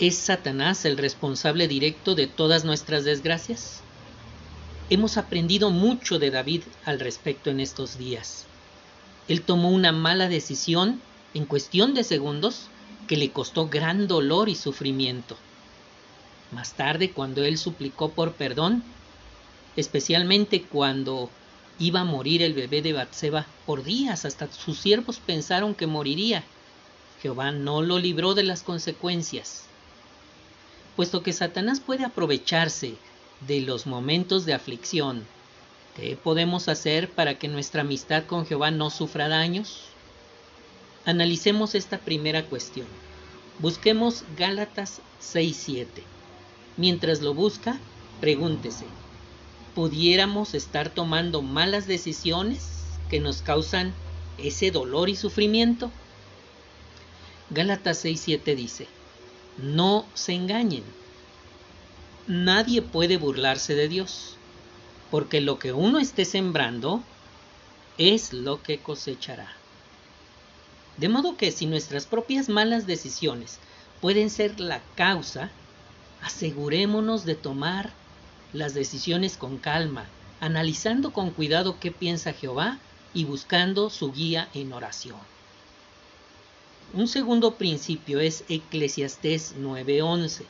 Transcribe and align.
¿Es 0.00 0.16
Satanás 0.16 0.84
el 0.86 0.96
responsable 0.96 1.68
directo 1.68 2.16
de 2.16 2.26
todas 2.26 2.64
nuestras 2.64 3.04
desgracias? 3.04 3.80
Hemos 4.90 5.16
aprendido 5.16 5.70
mucho 5.70 6.18
de 6.18 6.32
David 6.32 6.62
al 6.84 6.98
respecto 6.98 7.48
en 7.50 7.60
estos 7.60 7.96
días. 7.96 8.44
Él 9.28 9.42
tomó 9.42 9.70
una 9.70 9.92
mala 9.92 10.28
decisión 10.28 11.00
en 11.32 11.46
cuestión 11.46 11.94
de 11.94 12.02
segundos 12.02 12.66
que 13.06 13.16
le 13.16 13.30
costó 13.30 13.68
gran 13.68 14.08
dolor 14.08 14.48
y 14.48 14.56
sufrimiento. 14.56 15.36
Más 16.50 16.72
tarde, 16.72 17.12
cuando 17.12 17.44
él 17.44 17.56
suplicó 17.56 18.08
por 18.08 18.32
perdón, 18.32 18.82
especialmente 19.76 20.62
cuando 20.62 21.30
iba 21.78 22.00
a 22.00 22.04
morir 22.04 22.42
el 22.42 22.54
bebé 22.54 22.82
de 22.82 22.94
Batseba 22.94 23.46
por 23.64 23.84
días, 23.84 24.24
hasta 24.24 24.50
sus 24.52 24.76
siervos 24.76 25.20
pensaron 25.24 25.72
que 25.72 25.86
moriría. 25.86 26.42
Jehová 27.22 27.52
no 27.52 27.80
lo 27.80 28.00
libró 28.00 28.34
de 28.34 28.42
las 28.42 28.64
consecuencias. 28.64 29.68
Puesto 30.96 31.22
que 31.22 31.32
Satanás 31.32 31.80
puede 31.80 32.04
aprovecharse 32.04 32.94
de 33.46 33.60
los 33.60 33.86
momentos 33.86 34.46
de 34.46 34.54
aflicción, 34.54 35.24
¿qué 35.96 36.16
podemos 36.16 36.68
hacer 36.68 37.10
para 37.10 37.38
que 37.38 37.48
nuestra 37.48 37.80
amistad 37.80 38.24
con 38.26 38.46
Jehová 38.46 38.70
no 38.70 38.90
sufra 38.90 39.28
daños? 39.28 39.86
Analicemos 41.04 41.74
esta 41.74 41.98
primera 41.98 42.44
cuestión. 42.44 42.86
Busquemos 43.58 44.24
Gálatas 44.36 45.00
6.7. 45.20 45.86
Mientras 46.76 47.20
lo 47.20 47.34
busca, 47.34 47.78
pregúntese, 48.20 48.84
¿pudiéramos 49.74 50.54
estar 50.54 50.90
tomando 50.90 51.42
malas 51.42 51.86
decisiones 51.86 52.84
que 53.10 53.20
nos 53.20 53.42
causan 53.42 53.92
ese 54.38 54.70
dolor 54.70 55.08
y 55.08 55.16
sufrimiento? 55.16 55.90
Gálatas 57.50 58.04
6.7 58.04 58.54
dice, 58.56 58.86
no 59.58 60.04
se 60.14 60.32
engañen, 60.34 60.84
nadie 62.26 62.82
puede 62.82 63.16
burlarse 63.16 63.74
de 63.74 63.88
Dios, 63.88 64.36
porque 65.10 65.40
lo 65.40 65.58
que 65.58 65.72
uno 65.72 65.98
esté 65.98 66.24
sembrando 66.24 67.00
es 67.98 68.32
lo 68.32 68.62
que 68.62 68.78
cosechará. 68.78 69.48
De 70.96 71.08
modo 71.08 71.36
que 71.36 71.52
si 71.52 71.66
nuestras 71.66 72.06
propias 72.06 72.48
malas 72.48 72.86
decisiones 72.86 73.58
pueden 74.00 74.30
ser 74.30 74.60
la 74.60 74.80
causa, 74.96 75.50
asegurémonos 76.22 77.24
de 77.24 77.34
tomar 77.34 77.90
las 78.52 78.74
decisiones 78.74 79.36
con 79.36 79.58
calma, 79.58 80.04
analizando 80.40 81.12
con 81.12 81.30
cuidado 81.30 81.78
qué 81.80 81.90
piensa 81.90 82.32
Jehová 82.32 82.78
y 83.12 83.24
buscando 83.24 83.90
su 83.90 84.12
guía 84.12 84.48
en 84.54 84.72
oración. 84.72 85.33
Un 86.92 87.08
segundo 87.08 87.56
principio 87.56 88.20
es 88.20 88.44
Eclesiastés 88.48 89.54
9:11. 89.56 90.44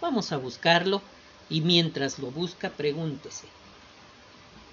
Vamos 0.00 0.32
a 0.32 0.36
buscarlo 0.36 1.00
y 1.48 1.60
mientras 1.62 2.18
lo 2.18 2.30
busca 2.30 2.70
pregúntese, 2.70 3.46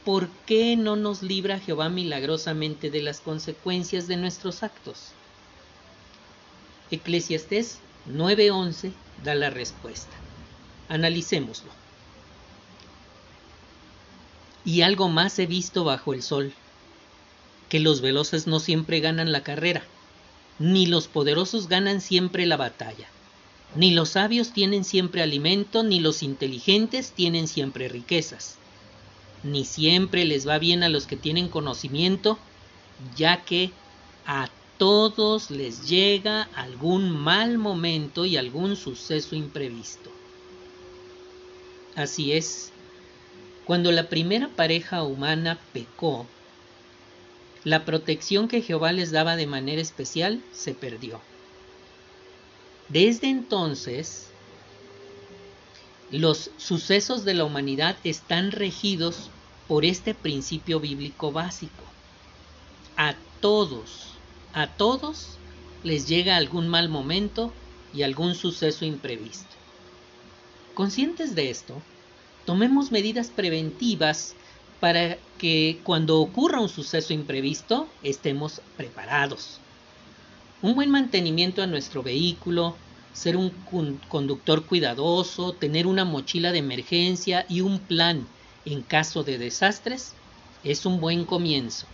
¿por 0.04 0.30
qué 0.46 0.76
no 0.76 0.96
nos 0.96 1.22
libra 1.24 1.60
Jehová 1.60 1.90
milagrosamente 1.90 2.90
de 2.90 3.02
las 3.02 3.20
consecuencias 3.22 4.08
de 4.08 4.18
nuestros 4.18 4.64
actos? 4.64 5.14
Eclesiastés 6.92 7.80
9:11 8.06 8.92
da 9.24 9.36
la 9.36 9.50
respuesta. 9.50 10.16
Analicémoslo. 10.90 11.72
Y 14.64 14.82
algo 14.82 15.10
más 15.10 15.40
he 15.40 15.46
visto 15.46 15.84
bajo 15.84 16.14
el 16.14 16.22
sol, 16.22 16.54
que 17.70 17.80
los 17.80 18.02
veloces 18.02 18.48
no 18.48 18.60
siempre 18.60 19.00
ganan 19.00 19.32
la 19.32 19.44
carrera, 19.44 19.84
ni 20.60 20.86
los 20.86 21.08
poderosos 21.08 21.68
ganan 21.68 22.02
siempre 22.02 22.46
la 22.46 22.58
batalla, 22.58 23.08
ni 23.76 23.92
los 23.92 24.10
sabios 24.10 24.54
tienen 24.54 24.84
siempre 24.84 25.22
alimento, 25.22 25.84
ni 25.84 26.00
los 26.00 26.24
inteligentes 26.24 27.12
tienen 27.12 27.48
siempre 27.48 27.88
riquezas, 27.90 28.56
ni 29.44 29.66
siempre 29.66 30.26
les 30.26 30.48
va 30.48 30.58
bien 30.58 30.84
a 30.84 30.90
los 30.90 31.06
que 31.06 31.16
tienen 31.16 31.48
conocimiento, 31.48 32.38
ya 33.16 33.44
que 33.44 33.72
a 34.26 34.50
todos 34.78 35.52
les 35.52 35.88
llega 35.88 36.44
algún 36.56 37.10
mal 37.10 37.58
momento 37.58 38.26
y 38.26 38.38
algún 38.38 38.76
suceso 38.76 39.36
imprevisto. 39.36 40.12
Así 41.96 42.34
es, 42.34 42.72
cuando 43.66 43.92
la 43.92 44.08
primera 44.08 44.50
pareja 44.50 45.04
humana 45.04 45.60
pecó, 45.74 46.28
la 47.64 47.86
protección 47.86 48.48
que 48.48 48.62
Jehová 48.62 48.92
les 48.92 49.12
daba 49.12 49.36
de 49.36 49.48
manera 49.48 49.82
especial 49.82 50.42
se 50.54 50.74
perdió. 50.74 51.20
Desde 52.90 53.30
entonces, 53.30 54.28
los 56.12 56.52
sucesos 56.58 57.26
de 57.26 57.34
la 57.34 57.44
humanidad 57.44 57.98
están 58.04 58.52
regidos 58.52 59.30
por 59.68 59.84
este 59.84 60.14
principio 60.14 60.80
bíblico 60.80 61.32
básico. 61.32 61.84
A 62.96 63.16
todos, 63.42 64.14
a 64.54 64.68
todos 64.68 65.38
les 65.84 66.08
llega 66.08 66.38
algún 66.38 66.68
mal 66.68 66.88
momento 66.90 67.52
y 67.94 68.04
algún 68.04 68.36
suceso 68.36 68.86
imprevisto. 68.86 69.56
Conscientes 70.74 71.36
de 71.36 71.50
esto, 71.50 71.82
tomemos 72.46 72.92
medidas 72.92 73.30
preventivas 73.30 74.36
para 74.80 75.18
que 75.38 75.80
cuando 75.84 76.20
ocurra 76.20 76.60
un 76.60 76.70
suceso 76.70 77.14
imprevisto 77.14 77.88
estemos 78.04 78.62
preparados. 78.76 79.60
Un 80.62 80.76
buen 80.76 80.90
mantenimiento 80.90 81.62
a 81.62 81.68
nuestro 81.68 82.04
vehículo, 82.04 82.76
ser 83.14 83.38
un 83.38 83.52
conductor 84.10 84.66
cuidadoso, 84.66 85.54
tener 85.54 85.88
una 85.88 86.06
mochila 86.06 86.52
de 86.52 86.60
emergencia 86.60 87.46
y 87.50 87.62
un 87.62 87.80
plan 87.80 88.28
en 88.66 88.82
caso 88.82 89.24
de 89.24 89.38
desastres 89.38 90.14
es 90.64 90.86
un 90.86 91.00
buen 91.00 91.26
comienzo. 91.26 91.86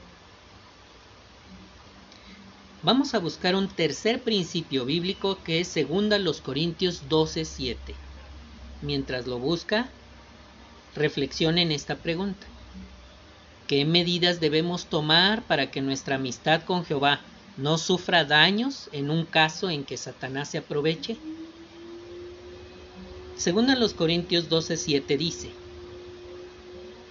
Vamos 2.81 3.13
a 3.13 3.19
buscar 3.19 3.55
un 3.55 3.67
tercer 3.69 4.21
principio 4.21 4.85
bíblico 4.85 5.37
que 5.43 5.61
es 5.61 5.73
2 5.73 6.41
Corintios 6.41 7.03
12:7 7.09 7.95
mientras 8.83 9.27
lo 9.27 9.39
busca, 9.39 9.87
reflexione 10.95 11.61
en 11.61 11.71
esta 11.71 11.95
pregunta. 11.95 12.52
¿Qué 13.67 13.85
medidas 13.85 14.41
debemos 14.41 14.87
tomar 14.87 15.43
para 15.47 15.71
que 15.71 15.81
nuestra 15.81 16.15
amistad 16.15 16.63
con 16.63 16.83
Jehová 16.83 17.21
no 17.57 17.77
sufra 17.77 18.25
daños 18.25 18.89
en 18.91 19.09
un 19.09 19.25
caso 19.25 19.69
en 19.69 19.85
que 19.85 19.95
Satanás 19.95 20.49
se 20.49 20.57
aproveche? 20.57 21.17
Según 23.37 23.69
a 23.69 23.75
los 23.75 23.93
Corintios 23.93 24.49
12:7 24.49 25.17
dice, 25.17 25.49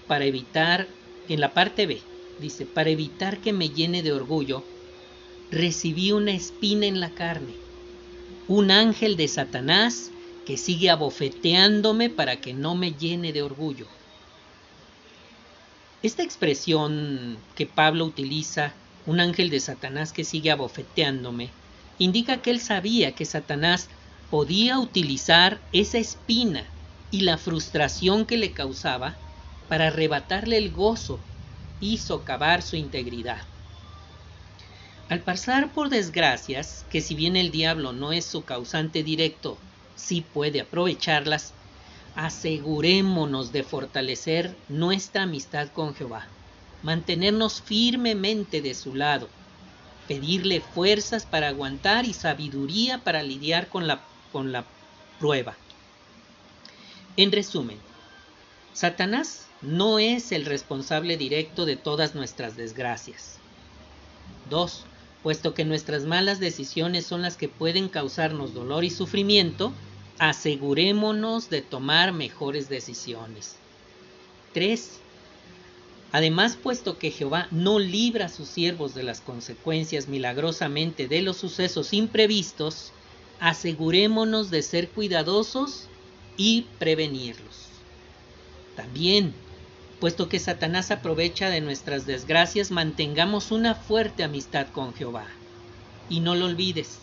para 0.07 0.27
evitar, 0.27 0.89
en 1.29 1.41
la 1.41 1.55
parte 1.55 1.87
B, 1.87 2.01
dice, 2.41 2.67
para 2.67 2.91
evitar 2.91 3.39
que 3.39 3.55
me 3.55 3.71
llene 3.71 4.03
de 4.03 4.13
orgullo, 4.13 4.63
recibí 5.51 6.13
una 6.13 6.33
espina 6.33 6.85
en 6.85 7.01
la 7.01 7.11
carne, 7.11 7.55
un 8.47 8.71
ángel 8.71 9.17
de 9.17 9.29
Satanás 9.29 10.11
que 10.45 10.59
sigue 10.59 10.91
abofeteándome 10.91 12.11
para 12.11 12.37
que 12.41 12.53
no 12.53 12.75
me 12.75 12.93
llene 12.93 13.33
de 13.33 13.43
orgullo. 13.43 13.87
Esta 16.03 16.25
expresión 16.25 17.39
que 17.55 17.65
Pablo 17.67 18.05
utiliza, 18.05 18.75
un 19.07 19.21
ángel 19.21 19.51
de 19.51 19.61
Satanás 19.61 20.13
que 20.13 20.25
sigue 20.25 20.51
abofeteándome, 20.51 21.51
indica 21.99 22.43
que 22.43 22.51
él 22.51 22.59
sabía 22.59 23.15
que 23.15 23.25
Satanás 23.25 23.89
podía 24.29 24.81
utilizar 24.81 25.61
esa 25.73 25.99
espina 25.99 26.65
y 27.13 27.21
la 27.21 27.39
frustración 27.39 28.27
que 28.27 28.37
le 28.37 28.53
causaba 28.53 29.17
para 29.69 29.89
arrebatarle 29.89 30.57
el 30.57 30.73
gozo 30.73 31.21
y 31.79 31.99
socavar 31.99 32.63
su 32.63 32.75
integridad. 32.75 33.43
Al 35.09 35.21
pasar 35.21 35.73
por 35.73 35.89
desgracias, 35.89 36.85
que 36.91 37.01
si 37.01 37.15
bien 37.15 37.37
el 37.37 37.53
diablo 37.53 37.93
no 37.93 38.13
es 38.13 38.25
su 38.25 38.45
causante 38.45 39.05
directo, 39.05 39.59
si 39.95 40.23
puede 40.23 40.61
aprovecharlas, 40.63 41.53
asegurémonos 42.17 43.53
de 43.53 43.63
fortalecer 43.63 44.55
nuestra 44.69 45.23
amistad 45.23 45.69
con 45.69 45.95
Jehová, 45.95 46.27
mantenernos 46.83 47.61
firmemente 47.61 48.61
de 48.61 48.75
su 48.75 48.95
lado, 48.95 49.29
pedirle 50.09 50.61
fuerzas 50.61 51.25
para 51.25 51.49
aguantar 51.49 52.05
y 52.05 52.13
sabiduría 52.13 52.99
para 52.99 53.23
lidiar 53.23 53.69
con 53.69 53.87
la, 53.87 54.01
con 54.33 54.53
la 54.53 54.65
prueba. 55.19 55.57
En 57.17 57.33
resumen, 57.33 57.79
Satanás 58.73 59.47
no 59.61 59.99
es 59.99 60.33
el 60.33 60.45
responsable 60.45 61.17
directo 61.17 61.67
de 61.67 61.77
todas 61.77 62.15
nuestras 62.15 62.57
desgracias. 62.57 63.39
2 64.51 64.87
puesto 65.23 65.55
que 65.55 65.65
nuestras 65.65 66.05
malas 66.05 66.41
decisiones 66.41 67.07
son 67.07 67.23
las 67.23 67.37
que 67.37 67.49
pueden 67.49 67.89
causarnos 67.89 68.55
dolor 68.55 68.85
y 68.85 68.91
sufrimiento, 68.91 69.73
asegurémonos 70.23 71.51
de 71.51 71.63
tomar 71.63 72.13
mejores 72.13 72.69
decisiones. 72.69 73.57
3. 74.55 75.01
Además, 76.13 76.57
puesto 76.63 76.97
que 76.97 77.11
Jehová 77.11 77.49
no 77.51 77.81
libra 77.81 78.27
a 78.27 78.29
sus 78.29 78.47
siervos 78.47 78.95
de 78.95 79.03
las 79.03 79.21
consecuencias 79.21 80.07
milagrosamente 80.07 81.09
de 81.09 81.23
los 81.23 81.39
sucesos 81.39 81.93
imprevistos, 81.93 82.93
asegurémonos 83.41 84.51
de 84.51 84.63
ser 84.63 84.91
cuidadosos 84.91 85.89
y 86.37 86.67
prevenirlos. 86.79 87.67
También, 88.77 89.35
puesto 89.99 90.29
que 90.29 90.39
Satanás 90.39 90.93
aprovecha 90.93 91.51
de 91.51 91.61
nuestras 91.61 92.07
desgracias, 92.07 92.71
mantengamos 92.71 93.51
una 93.51 93.75
fuerte 93.75 94.23
amistad 94.23 94.69
con 94.69 94.95
Jehová. 94.95 95.27
Y 96.09 96.21
no 96.21 96.37
lo 96.37 96.45
olvides, 96.47 97.01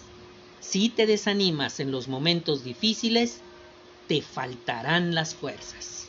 si 0.60 0.90
te 0.96 1.06
desanimas 1.06 1.80
en 1.80 1.92
los 1.92 2.08
momentos 2.08 2.64
difíciles, 2.64 3.46
te 4.08 4.22
faltarán 4.22 5.16
las 5.16 5.36
fuerzas. 5.36 6.09